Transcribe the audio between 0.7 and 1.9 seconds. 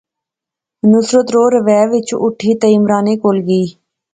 نصرت رووہے